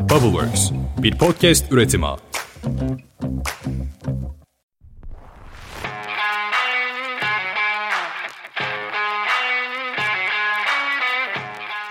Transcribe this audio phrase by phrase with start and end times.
[0.00, 0.70] Bubbleworks,
[1.02, 2.06] bir podcast üretimi.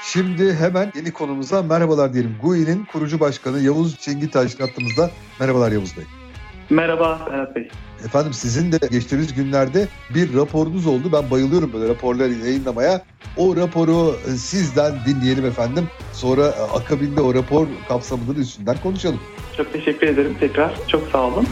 [0.03, 2.35] Şimdi hemen yeni konumuza merhabalar diyelim.
[2.41, 5.11] GUI'nin kurucu başkanı Yavuz Çengitaş hattımızda.
[5.39, 6.05] Merhabalar Yavuz Bey.
[6.69, 7.67] Merhaba Ferhat Bey.
[8.05, 11.03] Efendim sizin de geçtiğimiz günlerde bir raporunuz oldu.
[11.13, 13.01] Ben bayılıyorum böyle raporları yayınlamaya.
[13.37, 15.83] O raporu e, sizden dinleyelim efendim.
[16.13, 19.19] Sonra e, akabinde o rapor kapsamının üstünden konuşalım.
[19.57, 20.71] Çok teşekkür ederim tekrar.
[20.87, 21.45] Çok sağ olun.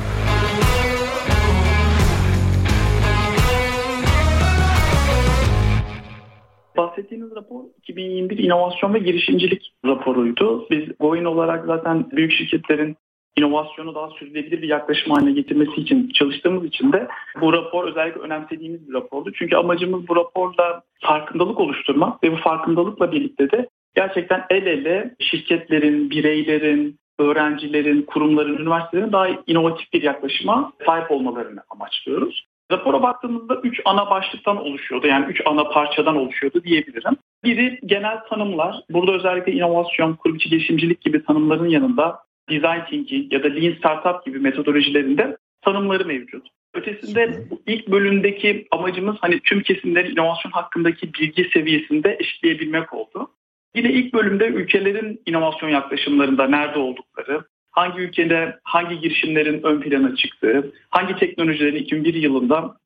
[6.77, 10.67] Bahsettiğiniz rapor 2021 inovasyon ve girişimcilik raporuydu.
[10.69, 12.97] Biz Goin olarak zaten büyük şirketlerin
[13.37, 17.07] inovasyonu daha sürdürülebilir bir yaklaşım haline getirmesi için çalıştığımız için de
[17.41, 19.31] bu rapor özellikle önemsediğimiz bir rapordu.
[19.33, 26.09] Çünkü amacımız bu raporda farkındalık oluşturmak ve bu farkındalıkla birlikte de gerçekten el ele şirketlerin,
[26.09, 32.45] bireylerin, öğrencilerin, kurumların, üniversitelerin daha inovatif bir yaklaşıma sahip olmalarını amaçlıyoruz.
[32.71, 35.07] Rapora baktığımızda üç ana başlıktan oluşuyordu.
[35.07, 37.17] Yani üç ana parçadan oluşuyordu diyebilirim.
[37.43, 38.75] Biri genel tanımlar.
[38.89, 44.25] Burada özellikle inovasyon, kurum içi girişimcilik gibi tanımların yanında design thinking ya da lean startup
[44.25, 46.47] gibi metodolojilerinde tanımları mevcut.
[46.73, 53.31] Ötesinde ilk bölümdeki amacımız hani tüm kesimlerin inovasyon hakkındaki bilgi seviyesinde eşitleyebilmek oldu.
[53.75, 60.73] Yine ilk bölümde ülkelerin inovasyon yaklaşımlarında nerede oldukları, hangi ülkede hangi girişimlerin ön plana çıktığı,
[60.89, 62.77] hangi teknolojilerin 2001 yılında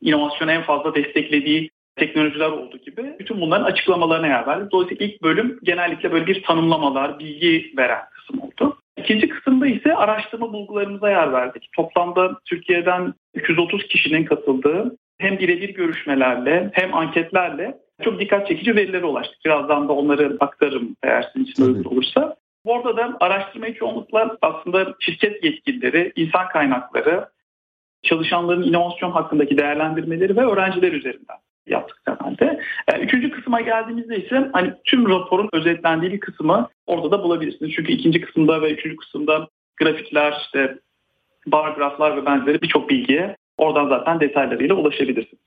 [0.00, 4.72] inovasyonu en fazla desteklediği teknolojiler olduğu gibi bütün bunların açıklamalarına yer verdik.
[4.72, 8.02] Dolayısıyla ilk bölüm genellikle böyle bir tanımlamalar, bilgi veren.
[9.06, 11.68] İkinci kısımda ise araştırma bulgularımıza yer verdik.
[11.76, 19.44] Toplamda Türkiye'den 330 kişinin katıldığı hem birebir görüşmelerle hem anketlerle çok dikkat çekici verilere ulaştık.
[19.44, 22.36] Birazdan da onları aktarırım eğer sizin için uygun olursa.
[22.64, 27.28] Orada da araştırmayı çoğunlukla aslında şirket yetkilileri, insan kaynakları,
[28.02, 31.36] çalışanların inovasyon hakkındaki değerlendirmeleri ve öğrenciler üzerinden
[31.66, 32.60] yaptık temelde.
[32.90, 37.72] Yani üçüncü kısma geldiğimizde ise hani tüm raporun özetlendiği bir kısmı orada da bulabilirsiniz.
[37.76, 40.78] Çünkü ikinci kısımda ve üçüncü kısımda grafikler, işte
[41.46, 45.42] bar graflar ve benzeri birçok bilgiye oradan zaten detaylarıyla ulaşabilirsiniz.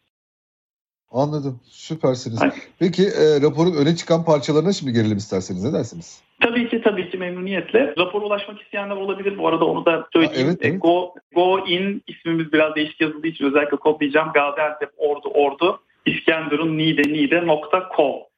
[1.11, 1.59] Anladım.
[1.63, 2.41] Süpersiniz.
[2.41, 2.55] Aynen.
[2.79, 5.63] Peki e, raporun öne çıkan parçalarına şimdi gelelim isterseniz.
[5.63, 6.21] Ne dersiniz?
[6.41, 7.93] Tabii ki tabii ki memnuniyetle.
[7.97, 9.37] Rapora ulaşmak isteyenler olabilir.
[9.37, 10.35] Bu arada onu da söyleyeyim.
[10.35, 10.81] Ha, evet, evet.
[10.81, 14.31] Go, Go In ismimiz biraz değişik yazıldığı için özellikle kodlayacağım.
[14.33, 17.89] Gaziantep Ordu Ordu İskenderun Nide Nide nokta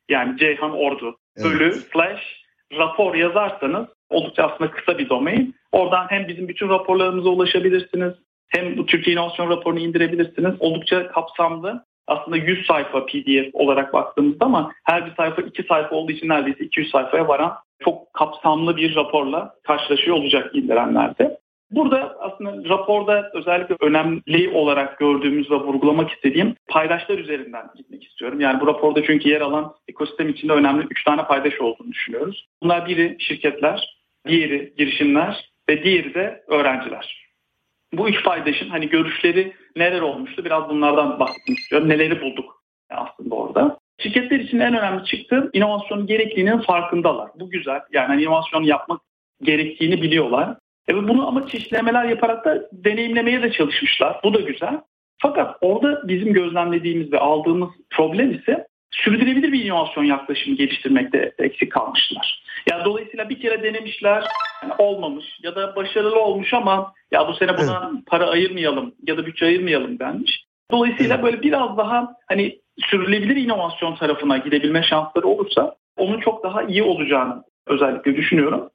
[0.10, 1.46] yani Ceyhan Ordu evet.
[1.46, 2.42] bölü slash
[2.74, 5.56] rapor yazarsanız oldukça aslında kısa bir domain.
[5.72, 8.14] Oradan hem bizim bütün raporlarımıza ulaşabilirsiniz
[8.50, 10.54] hem bu Türkiye İnovasyon raporunu indirebilirsiniz.
[10.60, 16.12] Oldukça kapsamlı aslında 100 sayfa PDF olarak baktığımızda ama her bir sayfa 2 sayfa olduğu
[16.12, 21.38] için neredeyse 200 sayfaya varan çok kapsamlı bir raporla karşılaşıyor olacak indirenlerde.
[21.72, 28.40] Burada aslında raporda özellikle önemli olarak gördüğümüz ve vurgulamak istediğim paydaşlar üzerinden gitmek istiyorum.
[28.40, 32.48] Yani bu raporda çünkü yer alan ekosistem içinde önemli 3 tane paydaş olduğunu düşünüyoruz.
[32.64, 37.22] Bunlar biri şirketler, diğeri girişimler ve diğeri de öğrenciler.
[37.94, 41.90] Bu üç paydaşın hani görüşleri neler olmuştu biraz bunlardan bahsetmek istiyorum.
[41.90, 43.78] Neleri bulduk aslında orada.
[43.98, 47.30] Şirketler için en önemli çıktı inovasyonun gerekliliğinin farkındalar.
[47.36, 47.80] Bu güzel.
[47.94, 49.02] Yani inovasyon yapmak
[49.42, 50.58] gerektiğini biliyorlar.
[50.90, 54.20] E bunu ama çeşitlemeler yaparak da deneyimlemeye de çalışmışlar.
[54.24, 54.82] Bu da güzel.
[55.18, 62.44] Fakat orada bizim gözlemlediğimiz ve aldığımız problem ise sürdürülebilir bir inovasyon yaklaşımı geliştirmekte eksik kalmışlar.
[62.70, 64.24] Yani dolayısıyla bir kere denemişler,
[64.64, 68.06] yani olmamış ya da başarılı olmuş ama ya bu sene buna evet.
[68.06, 70.46] para ayırmayalım ya da bütçe ayırmayalım denmiş.
[70.72, 71.26] Dolayısıyla evet.
[71.26, 77.44] böyle biraz daha hani sürdürülebilir inovasyon tarafına gidebilme şansları olursa onun çok daha iyi olacağını
[77.68, 78.70] özellikle düşünüyorum.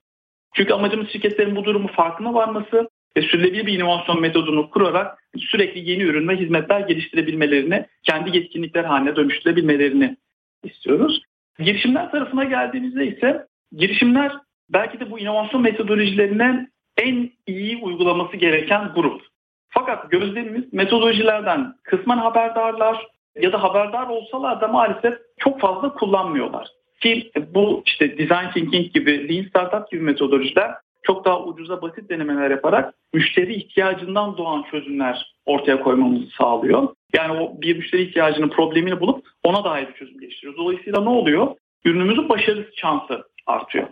[0.54, 6.02] Çünkü amacımız şirketlerin bu durumu farkına varması ve sürdürülebilir bir inovasyon metodunu kurarak sürekli yeni
[6.02, 10.16] ürün ve hizmetler geliştirebilmelerini, kendi yetkinlikler haline dönüştürebilmelerini
[10.62, 11.22] istiyoruz.
[11.58, 14.32] Girişimler tarafına geldiğimizde ise girişimler
[14.70, 19.22] belki de bu inovasyon metodolojilerine en iyi uygulaması gereken grup.
[19.69, 23.06] Fakat gözlemimiz metodolojilerden kısmen haberdarlar
[23.40, 26.69] ya da haberdar olsalar da maalesef çok fazla kullanmıyorlar.
[27.02, 30.70] Ki bu işte design thinking gibi, lean startup gibi metodolojiler
[31.06, 36.88] çok daha ucuza basit denemeler yaparak müşteri ihtiyacından doğan çözümler ortaya koymamızı sağlıyor.
[37.14, 40.58] Yani o bir müşteri ihtiyacının problemini bulup ona dair bir çözüm geliştiriyoruz.
[40.58, 41.56] Dolayısıyla ne oluyor?
[41.84, 43.87] Ürünümüzün başarı şansı artıyor.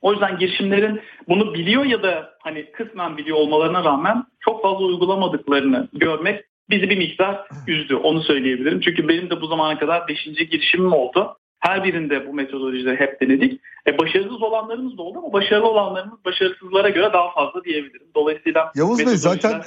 [0.00, 5.88] O yüzden girişimlerin bunu biliyor ya da hani kısmen biliyor olmalarına rağmen çok fazla uygulamadıklarını
[5.92, 7.94] görmek bizi bir miktar üzdü.
[7.94, 8.80] Onu söyleyebilirim.
[8.80, 10.24] Çünkü benim de bu zamana kadar 5.
[10.24, 13.60] girişimim oldu Her birinde bu metodolojileri hep denedik.
[13.86, 18.06] E, başarısız olanlarımız da oldu ama başarılı olanlarımız başarısızlara göre daha fazla diyebilirim.
[18.14, 19.62] Dolayısıyla Yavuz Bey zaten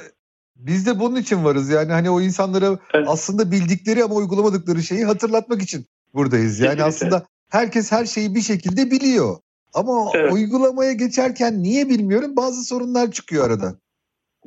[0.56, 1.70] biz de bunun için varız.
[1.70, 3.08] Yani hani o insanlara evet.
[3.10, 6.60] aslında bildikleri ama uygulamadıkları şeyi hatırlatmak için buradayız.
[6.60, 6.84] Yani Kesinlikle.
[6.84, 9.36] aslında herkes her şeyi bir şekilde biliyor.
[9.74, 10.34] Ama evet.
[10.34, 13.76] uygulamaya geçerken niye bilmiyorum bazı sorunlar çıkıyor arada.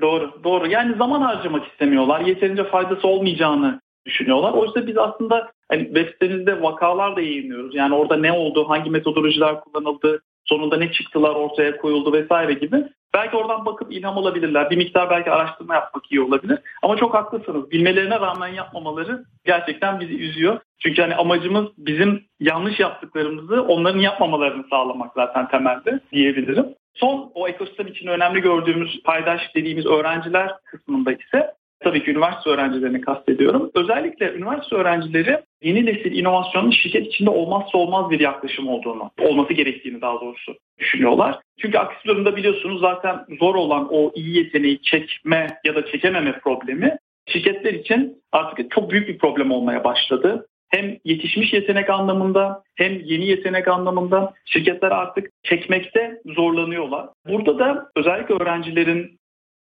[0.00, 0.67] Doğru, doğru.
[0.67, 2.20] Yani zaman harcamak istemiyorlar.
[2.20, 4.52] Yeterince faydası olmayacağını düşünüyorlar.
[4.52, 7.75] Oysa biz aslında hani web sitemizde vakalar da yayınlıyoruz.
[7.75, 12.85] Yani orada ne oldu, hangi metodolojiler kullanıldı, sonunda ne çıktılar ortaya koyuldu vesaire gibi.
[13.14, 14.70] Belki oradan bakıp ilham alabilirler.
[14.70, 16.58] Bir miktar belki araştırma yapmak iyi olabilir.
[16.82, 17.70] Ama çok haklısınız.
[17.70, 20.58] Bilmelerine rağmen yapmamaları gerçekten bizi üzüyor.
[20.79, 26.67] Çünkü hani amacımız bizim yanlış yaptıklarımızı onların yapmamalarını sağlamak zaten temelde diyebilirim.
[26.94, 33.00] Son o ekosistem için önemli gördüğümüz paydaş dediğimiz öğrenciler kısmında ise tabii ki üniversite öğrencilerini
[33.00, 33.71] kastediyorum.
[33.75, 40.00] Özellikle üniversite öğrencileri yeni nesil inovasyonun şirket içinde olmazsa olmaz bir yaklaşım olduğunu, olması gerektiğini
[40.00, 41.38] daha doğrusu düşünüyorlar.
[41.59, 46.97] Çünkü aksi durumda biliyorsunuz zaten zor olan o iyi yeteneği çekme ya da çekememe problemi
[47.27, 50.47] şirketler için artık çok büyük bir problem olmaya başladı.
[50.69, 57.09] Hem yetişmiş yetenek anlamında hem yeni yetenek anlamında şirketler artık çekmekte zorlanıyorlar.
[57.29, 59.19] Burada da özellikle öğrencilerin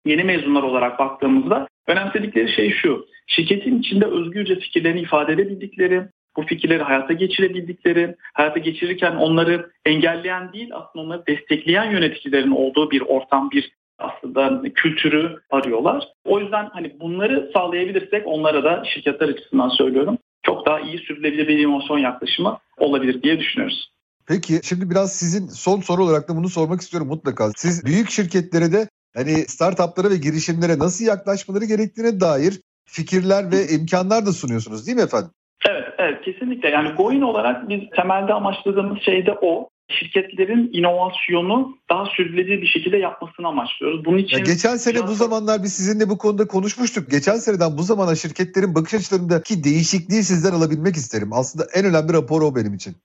[0.06, 3.06] yeni mezunlar olarak baktığımızda önemsedikleri şey şu.
[3.26, 6.02] Şirketin içinde özgürce fikirlerini ifade edebildikleri,
[6.36, 13.00] bu fikirleri hayata geçirebildikleri, hayata geçirirken onları engelleyen değil aslında onları destekleyen yöneticilerin olduğu bir
[13.00, 16.08] ortam, bir aslında kültürü arıyorlar.
[16.24, 21.58] O yüzden hani bunları sağlayabilirsek onlara da şirketler açısından söylüyorum çok daha iyi sürdürülebilir bir
[21.58, 23.90] inovasyon yaklaşımı olabilir diye düşünüyoruz.
[24.28, 27.50] Peki şimdi biraz sizin son soru olarak da bunu sormak istiyorum mutlaka.
[27.56, 34.26] Siz büyük şirketlere de hani startuplara ve girişimlere nasıl yaklaşmaları gerektiğine dair fikirler ve imkanlar
[34.26, 35.30] da sunuyorsunuz değil mi efendim?
[35.68, 36.68] Evet, evet kesinlikle.
[36.68, 42.96] Yani Goin olarak biz temelde amaçladığımız şey de o şirketlerin inovasyonu daha sürdürülebilir bir şekilde
[42.96, 44.04] yapmasını amaçlıyoruz.
[44.04, 47.10] Bunun için ya geçen sene bu zamanlar biz sizinle bu konuda konuşmuştuk.
[47.10, 51.30] Geçen seneden bu zamana şirketlerin bakış açılarındaki değişikliği sizden alabilmek isterim.
[51.32, 52.96] Aslında en önemli rapor o benim için.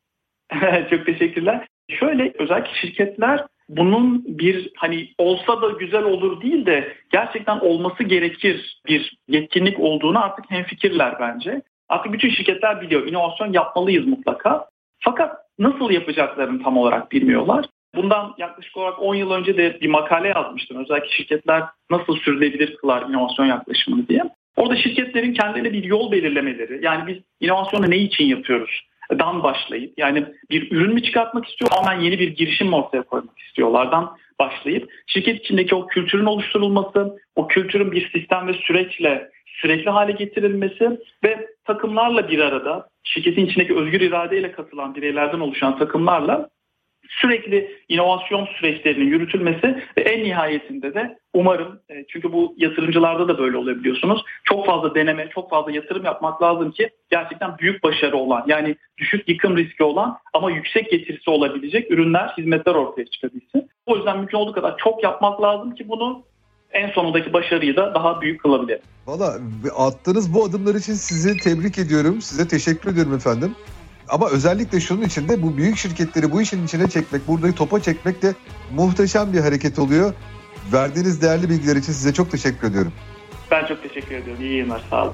[0.90, 1.68] Çok teşekkürler.
[2.00, 3.46] Şöyle özellikle şirketler
[3.78, 10.24] bunun bir hani olsa da güzel olur değil de gerçekten olması gerekir bir yetkinlik olduğunu
[10.24, 11.62] artık hemfikirler bence.
[11.90, 14.66] Artık bütün şirketler biliyor inovasyon yapmalıyız mutlaka.
[15.00, 17.66] Fakat nasıl yapacaklarını tam olarak bilmiyorlar.
[17.96, 20.78] Bundan yaklaşık olarak 10 yıl önce de bir makale yazmıştım.
[20.78, 24.24] Özellikle şirketler nasıl sürdürülebilir kılar inovasyon yaklaşımını diye.
[24.56, 28.82] Orada şirketlerin kendilerine bir yol belirlemeleri, yani biz inovasyonu ne için yapıyoruz?
[29.20, 33.40] Dan başlayıp yani bir ürün mü çıkartmak istiyor ama yeni bir girişim mi ortaya koymak
[33.40, 40.12] istiyorlardan başlayıp şirket içindeki o kültürün oluşturulması, o kültürün bir sistem ve süreçle sürekli hale
[40.12, 46.50] getirilmesi ve takımlarla bir arada şirketin içindeki özgür iradeyle katılan bireylerden oluşan takımlarla
[47.12, 53.58] sürekli inovasyon süreçlerinin yürütülmesi ve en nihayetinde de umarım e, çünkü bu yatırımcılarda da böyle
[53.58, 54.24] olabiliyorsunuz.
[54.44, 59.30] Çok fazla deneme, çok fazla yatırım yapmak lazım ki gerçekten büyük başarı olan yani düşük
[59.30, 63.70] yıkım riski olan ama yüksek getirisi olabilecek ürünler, hizmetler ortaya çıkabilsin.
[63.86, 66.24] O yüzden mümkün olduğu kadar çok yapmak lazım ki bunu
[66.74, 68.80] en sonundaki başarıyı da daha büyük kılabilir.
[69.08, 69.38] Valla
[69.78, 72.22] attığınız bu adımlar için sizi tebrik ediyorum.
[72.22, 73.56] Size teşekkür ediyorum efendim.
[74.12, 78.22] Ama özellikle şunun için de bu büyük şirketleri bu işin içine çekmek, burada topa çekmek
[78.22, 78.36] de
[78.72, 80.14] muhteşem bir hareket oluyor.
[80.74, 82.94] Verdiğiniz değerli bilgiler için size çok teşekkür ediyorum.
[83.52, 84.44] Ben çok teşekkür ediyorum.
[84.44, 84.82] İyi yayınlar.
[84.90, 85.14] Sağ olun.